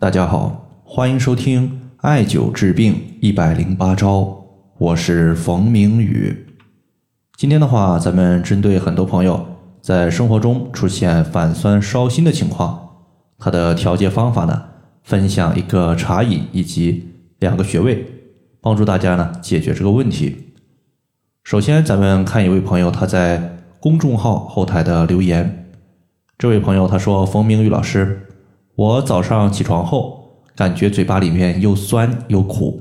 [0.00, 4.46] 大家好，欢迎收听艾灸治病一百零八招，
[4.78, 6.34] 我是冯明宇。
[7.36, 9.46] 今天的话，咱们针对很多朋友
[9.82, 12.92] 在生活中出现反酸烧心的情况，
[13.36, 14.62] 它的调节方法呢，
[15.02, 17.06] 分享一个茶饮以及
[17.40, 18.06] 两个穴位，
[18.62, 20.54] 帮助大家呢解决这个问题。
[21.44, 25.68] 首先，咱们看一位朋友他在公众号后台的留言，
[26.38, 28.28] 这位朋友他说：“冯明宇老师。”
[28.80, 32.80] 我早上起床后，感觉嘴巴里面又酸又苦，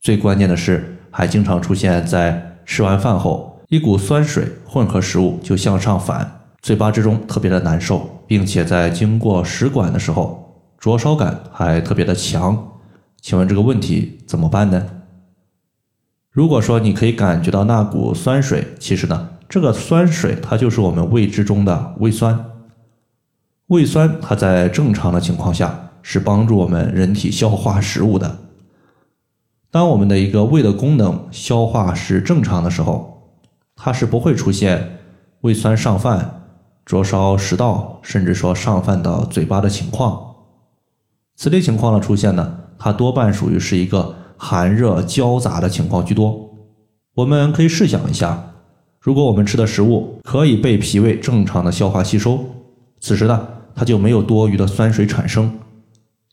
[0.00, 6.28] 最关键的是还经常出现在吃完饭后，一股酸水混合食物就向上反，
[6.60, 12.80] 嘴巴之中特别的难受，并且在经过食管的时候，灼烧感还特别的强。
[13.20, 14.84] 请问这个问题怎么办呢？
[16.32, 22.46] 如果说你可以感觉到那股酸水，其实呢，这个酸水它就是我们胃之中的胃酸。
[23.70, 28.38] 胃酸，它在正常的情况下是帮助我们人体消化食物的。
[29.70, 33.30] 当我们的一个胃的功能消化是正常的时候，
[33.76, 34.98] 它是不会出现
[35.42, 36.42] 胃酸上泛、
[36.84, 40.20] 灼烧食道，甚至说上泛到嘴巴的情况。
[41.36, 46.50] 此类情况的出现呢，它多半属于是一个寒热交杂的情况居多。
[47.14, 48.52] 我们可以试想一下，
[48.98, 52.44] 如果我们吃的食物可以被脾胃正常的消化吸收，
[52.98, 53.46] 此时呢？
[53.74, 55.58] 它就没有多余的酸水产生，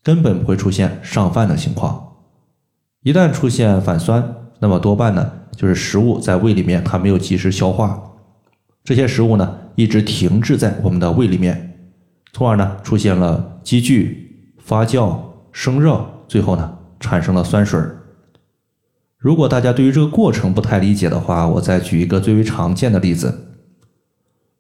[0.04, 2.16] 根本不会出现上泛的情况。
[3.04, 8.02] 一旦出现反酸，那么多半呢就是食物在胃里面它没有及时消化，
[8.84, 11.92] 这些食物呢一直停滞在我们的胃里面，
[12.34, 15.18] 从而呢出现了积聚、发酵、
[15.52, 17.80] 生热，最后呢产生了酸水。
[19.18, 23.47] 如果大家对于这个过程不太理解的话，我再举一个最为常见的例子。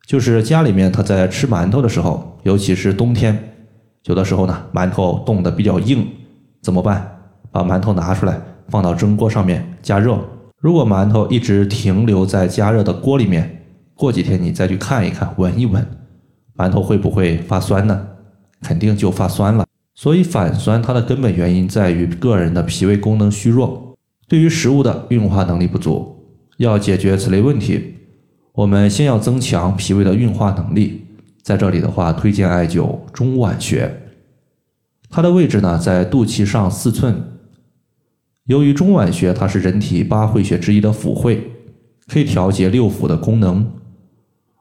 [0.07, 3.37] 就是家里面他在吃馒头的时候，尤其是冬天，
[4.05, 6.07] 有的时候呢，馒头冻得比较硬，
[6.61, 7.05] 怎么办？
[7.51, 10.17] 把馒头拿出来放到蒸锅上面加热。
[10.61, 15.85] 如果馒头一直停留在加热的锅里面，过几天你再去看一看，闻一闻，
[16.55, 18.07] 馒头会不会发酸呢？
[18.61, 19.65] 肯定就发酸了。
[19.93, 23.97] 所以反酸它的根本原因在于个人的脾胃功能虚弱，
[24.29, 26.15] 对于食物的运化能力不足。
[26.55, 27.95] 要解决此类问题。
[28.57, 31.05] 我们先要增强脾胃的运化能力，
[31.43, 34.01] 在这里的话，推荐艾灸中脘穴，
[35.11, 37.37] 它的位置呢在肚脐上四寸。
[38.45, 41.51] 由于中脘穴它是人体八会穴之一的腑会，
[42.07, 43.73] 可以调节六腑的功能，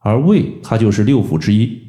[0.01, 1.81] 而胃它就是六腑之一，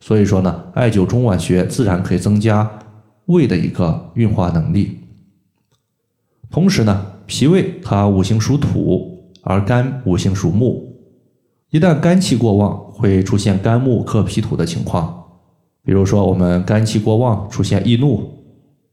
[0.00, 2.70] 所以说呢，艾灸中脘穴自然可以增加
[3.26, 5.00] 胃的一个运化能力。
[6.50, 10.87] 同时呢，脾胃它五行属土，而肝五行属木。
[11.70, 15.22] 一旦肝气过旺，会出现肝木克脾土的情况。
[15.84, 18.26] 比如说，我们肝气过旺，出现易怒。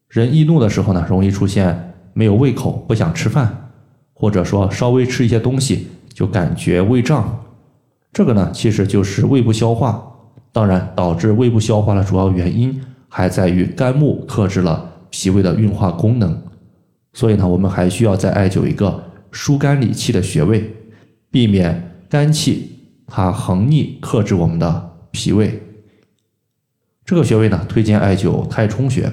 [0.09, 3.71] 人易怒的时候呢，容易出现没有胃口，不想吃饭，
[4.13, 7.45] 或者说稍微吃一些东西就感觉胃胀。
[8.11, 10.11] 这个呢，其实就是胃部消化。
[10.51, 16.37] 当然，导致胃部消化的主要原因还在于肝木克制了脾胃的运化功能。
[17.13, 20.73] 所以呢，我们还需要再艾灸一个疏肝理气的穴位，
[21.31, 21.93] 避免。
[22.15, 22.69] 肝气
[23.07, 25.61] 它横逆克制我们的脾胃，
[27.03, 29.11] 这个穴位呢，推荐艾灸太冲穴。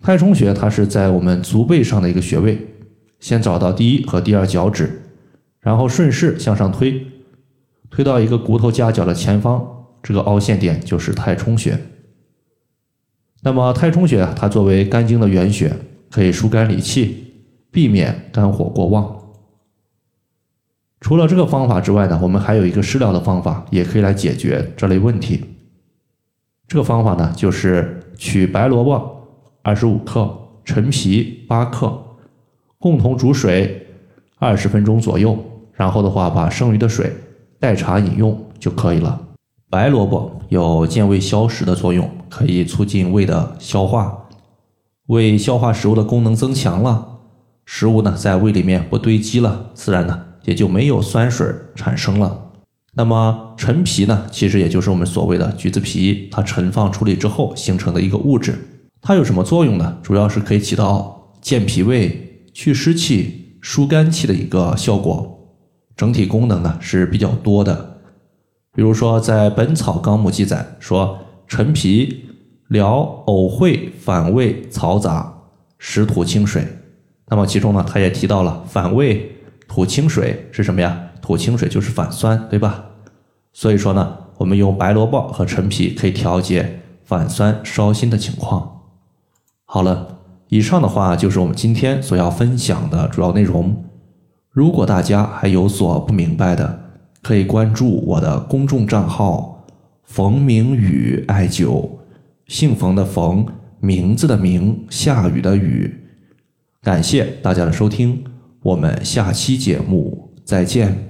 [0.00, 2.66] 太冲穴它是在我们足背上的一个穴位，
[3.18, 5.02] 先找到第一和第二脚趾，
[5.60, 7.06] 然后顺势向上推，
[7.90, 9.62] 推到一个骨头夹角的前方，
[10.02, 11.78] 这个凹陷点就是太冲穴。
[13.42, 15.70] 那么太冲穴它作为肝经的原穴，
[16.10, 17.34] 可以疏肝理气，
[17.70, 19.19] 避免肝火过旺。
[21.00, 25.44] 除了这个方法之外呢，我们还有一个食疗的方法，也可以来解决这类问题。
[26.68, 29.28] 这个方法呢，就是取白萝卜
[29.62, 30.30] 二十五克、
[30.64, 31.98] 陈皮八克，
[32.78, 33.86] 共同煮水
[34.38, 35.36] 二十分钟左右，
[35.72, 37.12] 然后的话把剩余的水
[37.58, 39.20] 代茶饮用就可以了。
[39.70, 44.26] 白萝卜有健胃消食的作用，可以促进胃的消化，
[45.06, 47.20] 胃消化食物的功能增强了，
[47.64, 50.26] 食物呢在胃里面不堆积了，自然呢。
[50.44, 52.46] 也就没有酸水产生了。
[52.94, 58.58] 那么陈皮呢，其实也就是我们所谓的橘子皮，它陈放处理之后形成的一个物质。
[59.00, 59.98] 它有什么作用呢？
[60.02, 65.38] 主要是可以起到健脾胃、去湿气、疏肝气的一个效果。
[65.96, 68.00] 整体功能呢是比较多的。
[68.74, 72.24] 比如说在《本草纲目》记载说，陈皮
[72.68, 75.32] 疗呕秽反胃嘈杂，
[75.78, 76.66] 食吐清水。
[77.28, 79.36] 那么其中呢，它也提到了反胃。
[79.72, 81.00] 吐清水是什么呀？
[81.22, 82.86] 吐清水就是反酸，对吧？
[83.52, 88.80] 所以说呢，我们用白萝卜和陈皮可以调节反酸烧心的情况。
[89.64, 90.18] 好了，
[90.48, 93.84] 以上的话就是我们今天所要分享的主要内容。
[94.50, 96.80] 如果大家还有所不明白的，
[97.22, 99.64] 可以关注我的公众账号
[100.02, 101.88] “冯明宇艾灸”，
[102.48, 103.46] 姓冯的冯，
[103.78, 106.08] 名字的名，下雨的雨。
[106.82, 108.24] 感谢大家的收听，
[108.62, 111.09] 我们下期节目再见。